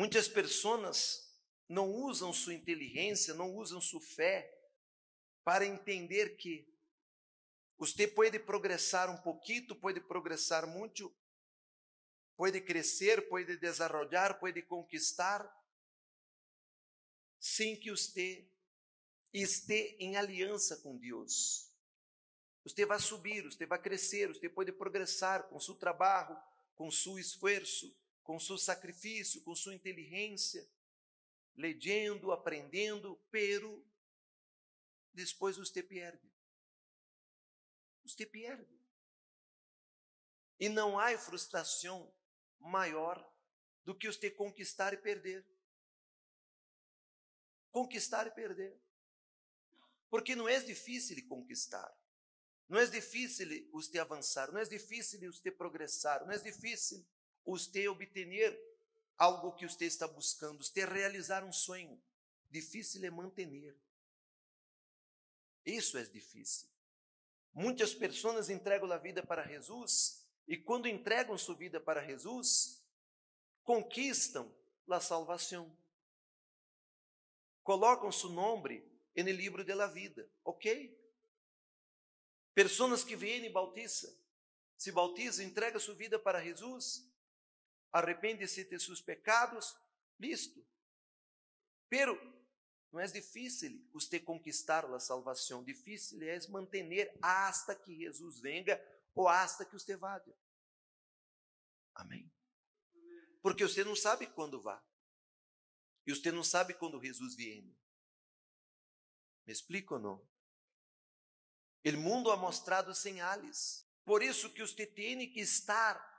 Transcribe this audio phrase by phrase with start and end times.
[0.00, 1.30] Muitas pessoas
[1.68, 4.50] não usam sua inteligência, não usam sua fé
[5.44, 6.66] para entender que
[7.76, 11.14] você pode progressar um pouquinho, pode progressar muito,
[12.34, 15.46] pode crescer, pode desenvolver, pode conquistar,
[17.38, 18.50] sem que você
[19.34, 21.70] esteja em aliança com Deus.
[22.64, 26.34] Você vai subir, você vai crescer, você pode progressar com seu trabalho,
[26.74, 27.94] com seu esforço,
[28.30, 30.64] com seu sacrifício, com sua inteligência,
[31.56, 33.84] lendo, aprendendo, pero
[35.12, 36.32] depois você perde.
[38.04, 38.80] Você perde.
[40.60, 42.14] E não há frustração
[42.60, 43.18] maior
[43.84, 45.44] do que você conquistar e perder.
[47.72, 48.80] Conquistar e perder.
[50.08, 51.92] Porque não é difícil conquistar.
[52.68, 57.04] Não é difícil você avançar, não é difícil você progressar, não é difícil
[57.50, 58.58] você obter
[59.18, 62.00] algo que você está buscando, você realizar um sonho.
[62.50, 63.76] Difícil é manter.
[65.64, 66.68] Isso é difícil.
[67.52, 72.82] Muitas pessoas entregam a vida para Jesus e quando entregam sua vida para Jesus,
[73.62, 74.52] conquistam
[74.88, 75.76] a salvação.
[77.62, 78.84] Colocam seu nome
[79.16, 80.98] no livro da vida, ok?
[82.54, 84.12] Pessoas que vêm e bautizam,
[84.76, 87.09] se bautizam, entregam sua vida para Jesus,
[87.92, 89.76] arrepende-se de seus pecados,
[90.18, 90.64] listo.
[91.88, 92.18] Pero
[92.92, 98.80] não é difícil você conquistar a salvação, difícil é manter hasta que Jesus venga
[99.14, 100.20] ou hasta que você vá.
[101.94, 102.30] Amém.
[103.42, 104.82] Porque você não sabe quando vá.
[106.06, 107.62] E você não sabe quando Jesus vier.
[109.46, 110.30] Me explico ou não?
[111.84, 113.86] O mundo ha mostrado sinais.
[114.04, 116.09] Por isso que você tem que estar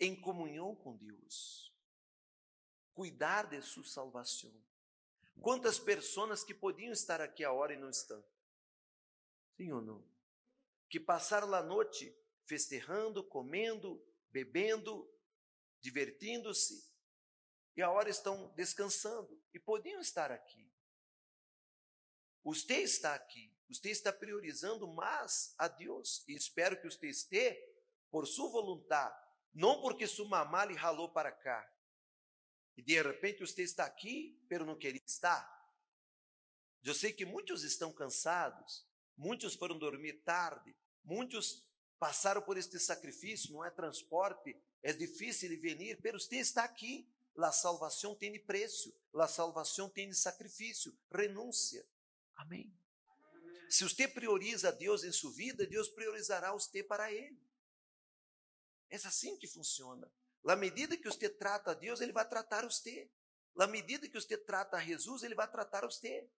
[0.00, 1.74] em comunhão com Deus.
[2.94, 4.52] Cuidar de sua salvação.
[5.40, 8.24] Quantas pessoas que podiam estar aqui a hora e não estão?
[9.56, 10.04] Sim ou não?
[10.88, 15.08] Que passaram a noite festejando, comendo, bebendo,
[15.80, 16.88] divertindo-se,
[17.76, 20.68] e a hora estão descansando e podiam estar aqui.
[22.42, 27.56] Você está aqui, você está priorizando mais a Deus, e espero que você esteja
[28.10, 29.27] por sua vontade,
[29.58, 31.68] não porque sua mamá lhe ralou para cá,
[32.76, 35.44] e de repente você está aqui, pero não queria estar.
[36.84, 38.86] Eu sei que muitos estão cansados,
[39.16, 46.00] muitos foram dormir tarde, muitos passaram por este sacrifício, não é transporte, é difícil vir,
[46.00, 47.12] pero você está aqui.
[47.34, 51.84] La salvação tem preço, la salvação tem sacrifício, renúncia.
[52.36, 52.72] Amém.
[53.68, 57.47] Se você prioriza Deus em sua vida, Deus priorizará você para Ele.
[58.90, 60.10] É assim que funciona.
[60.42, 63.10] Na medida que você trata a Deus, Ele vai tratar você.
[63.54, 66.28] Na medida que você trata a Jesus, Ele vai tratar você.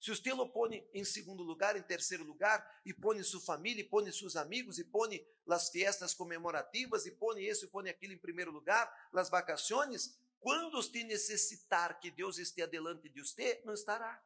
[0.00, 3.88] Se você o põe em segundo lugar, em terceiro lugar, e põe sua família, e
[3.88, 8.18] põe seus amigos, e põe as festas comemorativas, e põe isso e põe aquilo em
[8.18, 14.22] primeiro lugar, as vacações, quando você necessitar que Deus esteja adelante de você, não estará.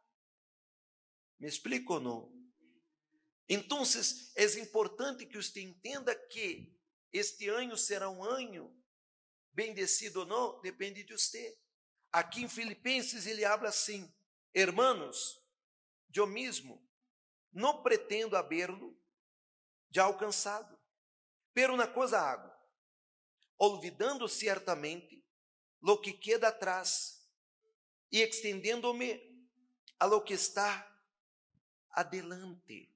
[1.40, 2.42] Me explico ou não?
[3.48, 3.82] Então,
[4.36, 6.72] é importante que você entenda que
[7.12, 8.74] este ano será um ano
[9.52, 11.58] bendecido ou não, depende de você.
[12.10, 14.12] Aqui em Filipenses ele habla assim:
[14.54, 15.42] Hermanos,
[16.14, 16.86] eu mesmo
[17.52, 18.98] não pretendo haberlo
[19.90, 20.78] já alcançado,
[21.52, 22.50] pero na coisa hago,
[23.58, 25.22] olvidando certamente
[25.80, 27.28] lo que queda atrás
[28.10, 29.20] e extendendo-me
[29.98, 30.88] a lo que está
[31.90, 32.94] adelante,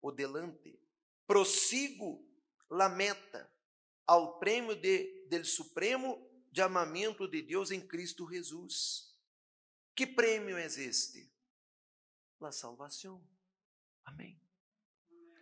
[0.00, 0.78] o delante,
[1.26, 2.33] prossigo
[2.74, 3.50] la meta
[4.06, 9.16] ao prêmio de, del supremo chamamento de Deus em Cristo Jesus.
[9.94, 11.32] Que prêmio é este?
[12.40, 13.24] La salvação.
[14.04, 14.40] Amém.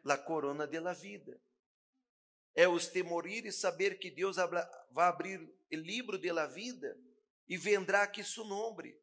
[0.04, 1.40] La corona de la vida.
[2.54, 6.98] É os temorir e saber que Deus vai abrir o livro de la vida
[7.48, 8.94] e vendrá aqui seu nome.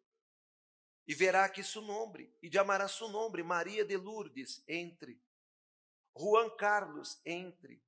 [1.08, 2.32] E verá aqui seu nome.
[2.44, 3.42] E chamará seu nome.
[3.42, 5.20] Maria de Lourdes, entre.
[6.16, 7.82] Juan Carlos, entre.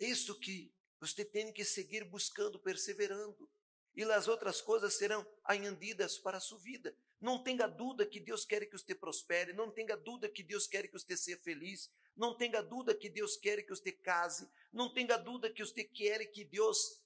[0.00, 3.48] Isso que você tem que seguir buscando, perseverando.
[3.94, 6.96] E as outras coisas serão añadidas para a sua vida.
[7.20, 10.86] Não tenha dúvida que Deus quer que você prospere, não tenha dúvida que Deus quer
[10.86, 15.18] que você seja feliz, não tenha dúvida que Deus quer que você case, não tenha
[15.18, 17.02] dúvida que você quer que Deus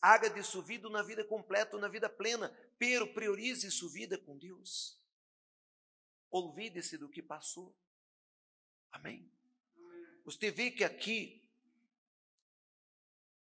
[0.00, 4.38] haga de sua vida uma vida completa, uma vida plena, pero priorize sua vida com
[4.38, 4.96] Deus.
[6.30, 7.74] Olvide-se do que passou.
[8.92, 9.28] Amém.
[10.24, 11.47] Você vê que aqui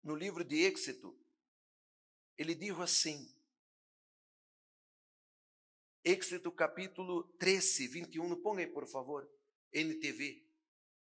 [0.03, 1.17] no livro de Êxito,
[2.37, 3.33] ele disse assim,
[6.03, 9.29] Êxodo capítulo 13, 21, ponga aí por favor,
[9.71, 10.45] NTV.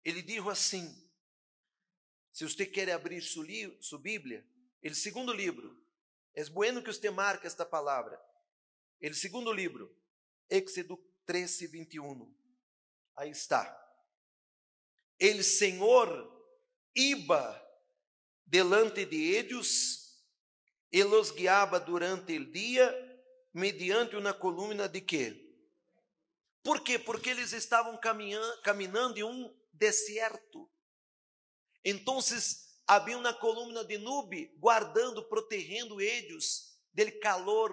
[0.03, 1.11] Ele disse assim,
[2.33, 4.49] se você quer abrir sua, Bíblia,
[4.83, 5.85] ele segundo livro,
[6.35, 8.19] é bueno que você marque esta palavra,
[9.01, 9.95] ele segundo livro,
[10.49, 10.97] Êxodo
[11.27, 12.35] 13, 21,
[13.17, 13.83] aí está.
[15.19, 16.09] El Senhor
[16.95, 17.66] iba
[18.47, 20.25] delante de ellos
[20.91, 22.95] e los guiaba durante el dia
[23.53, 25.43] mediante uma coluna de quê?
[26.63, 26.99] Por quê?
[26.99, 27.99] Porque eles estavam
[28.63, 30.71] caminhando em um deserto.
[31.85, 32.19] Então,
[32.87, 37.73] havia uma coluna de nube guardando, protegendo eles do calor,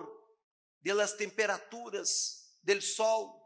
[0.82, 3.42] das temperaturas, do sol.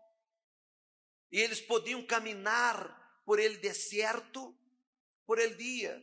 [1.31, 4.57] E eles podiam caminhar por ele deserto
[5.25, 6.01] por el dia.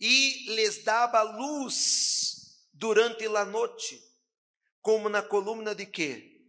[0.00, 4.00] E lhes dava luz durante a noite,
[4.80, 6.40] como na coluna de quê?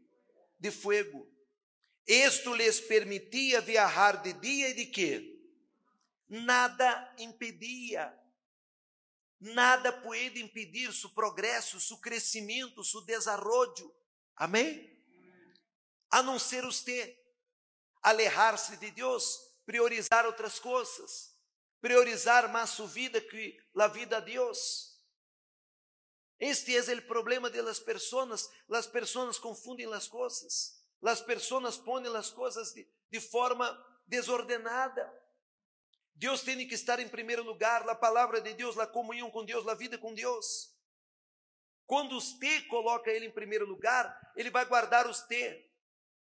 [0.60, 1.28] De fogo.
[2.06, 5.40] Isto lhes permitia viajar de dia e de quê?
[6.28, 8.16] Nada impedia.
[9.40, 13.94] Nada pode impedir seu progresso, seu crescimento, seu desenvolvimento.
[14.36, 14.98] Amém?
[16.12, 17.18] A não ser você
[18.02, 21.29] alejar-se de Deus, priorizar outras coisas,
[21.82, 24.90] priorizar mais sua vida que a vida de Deus.
[26.40, 28.50] Este é o problema de las personas.
[28.68, 30.80] Las personas confundem as coisas.
[31.02, 33.68] Las personas põem as coisas de, de forma
[34.08, 35.12] desordenada.
[36.16, 39.66] Deus tem que estar em primeiro lugar, a palavra de Deus, a comunhão com Deus,
[39.68, 40.76] a vida com Deus.
[41.86, 45.66] Quando você coloca Ele em primeiro lugar, Ele vai guardar você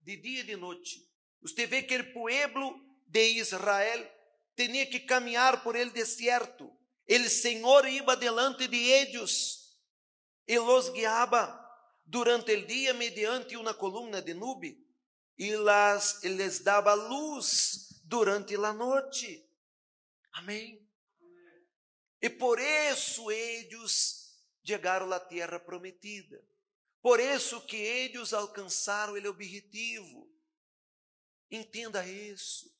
[0.00, 1.08] de dia e de noite.
[1.42, 4.17] Você vê que o pueblo de Israel
[4.58, 6.76] tinha que caminhar por el deserto.
[7.06, 9.78] El Senhor iba delante de ellos
[10.46, 11.64] e los guiaba
[12.04, 14.84] durante el dia mediante uma coluna de nube
[15.38, 19.48] e las, les dava luz durante a noite.
[20.32, 20.84] Amém.
[22.20, 26.44] E por isso eles chegaram à terra prometida.
[27.00, 30.28] Por isso que eles alcançaram o objetivo.
[31.48, 32.76] Entenda isso.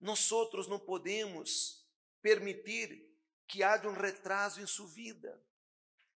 [0.00, 1.86] Nós outros não podemos
[2.20, 3.10] permitir
[3.46, 5.42] que haja um retraso em sua vida.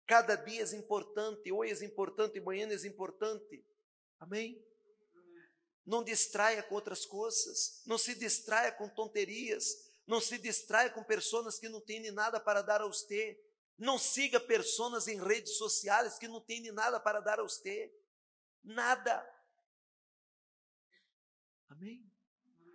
[0.06, 3.64] Cada dia é importante, hoje é importante, amanhã é importante.
[4.18, 4.64] Amém?
[5.84, 11.58] Não distraia com outras coisas, não se distraia com tonterias, não se distraia com pessoas
[11.58, 13.40] que não têm nada para dar a você.
[13.78, 17.92] Não siga pessoas em redes sociais que não têm nada para dar a você.
[18.64, 19.28] Nada.
[21.68, 22.10] Amém?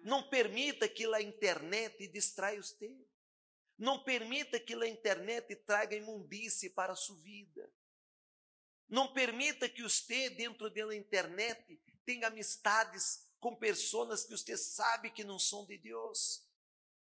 [0.03, 2.95] Não permita que a internet distraia você.
[3.77, 7.71] Não permita que a internet traga imundície para a sua vida.
[8.87, 15.23] Não permita que você, dentro da internet, tenha amistades com pessoas que você sabe que
[15.23, 16.45] não são de Deus,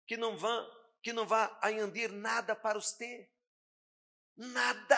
[0.05, 0.69] que não vão,
[1.01, 3.29] que não vão añadir nada para você.
[4.35, 4.97] Nada.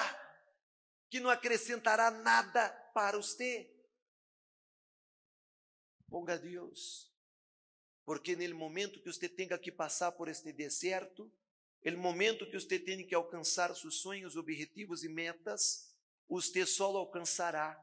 [1.10, 3.74] Que não acrescentará nada para você.
[6.10, 7.10] Ponga Deus
[8.10, 11.32] porque no momento que você tenha que passar por este deserto,
[11.86, 15.96] no momento que você tenha que alcançar seus sonhos, objetivos e metas,
[16.28, 17.80] você só alcançará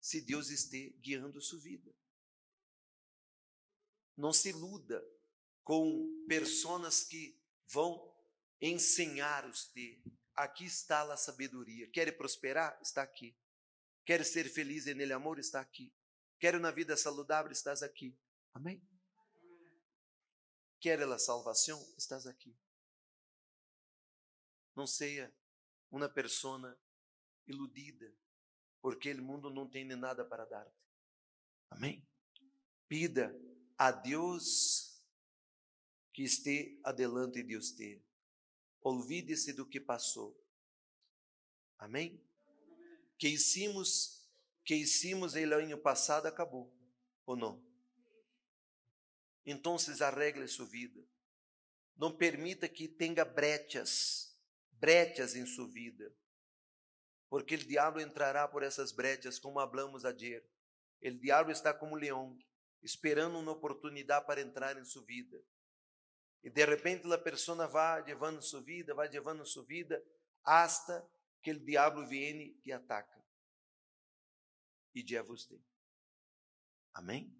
[0.00, 1.92] se Deus estiver guiando sua vida.
[4.16, 5.04] Não se iluda
[5.64, 8.08] com pessoas que vão
[8.60, 10.00] ensinar você.
[10.32, 11.90] Aqui está a sabedoria.
[11.90, 12.78] Quer prosperar?
[12.80, 13.36] Está aqui.
[14.06, 15.40] Quer ser feliz nele amor?
[15.40, 15.92] Está aqui.
[16.38, 17.50] Quer uma vida saudável?
[17.50, 18.16] Estás aqui.
[18.54, 18.80] Amém?
[20.80, 21.78] Quer a salvação?
[21.98, 22.56] Estás aqui.
[24.74, 25.30] Não seja
[25.90, 26.80] uma pessoa
[27.46, 28.10] iludida,
[28.80, 30.74] porque o mundo não tem nada para dar-te.
[31.68, 32.02] Amém?
[32.88, 33.38] Pida
[33.76, 35.02] a Deus
[36.14, 38.02] que esteja adelante de você.
[38.80, 40.34] Olvide-se do que passou.
[41.78, 42.24] Amém?
[43.18, 44.26] Que hicimos,
[44.64, 46.72] que hicimos el ano passado acabou,
[47.26, 47.69] ou não?
[49.44, 51.00] Então, arregle sua vida.
[51.96, 54.38] Não permita que tenha brechas,
[54.72, 56.14] brechas em sua vida.
[57.28, 60.44] Porque o diabo entrará por essas brechas, como hablamos ayer.
[61.02, 62.36] O diabo está como leão,
[62.82, 65.40] esperando uma oportunidade para entrar em sua vida.
[66.42, 70.02] E de repente a pessoa vai levando sua vida, vai levando sua vida,
[70.42, 71.06] hasta
[71.42, 73.22] que o diabo viene e ataca.
[74.94, 75.60] E dia você.
[76.92, 77.39] Amém?